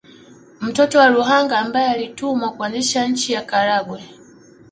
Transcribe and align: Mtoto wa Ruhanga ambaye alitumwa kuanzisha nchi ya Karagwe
Mtoto 0.61 0.99
wa 0.99 1.07
Ruhanga 1.09 1.59
ambaye 1.59 1.89
alitumwa 1.91 2.51
kuanzisha 2.51 3.07
nchi 3.07 3.33
ya 3.33 3.41
Karagwe 3.41 4.03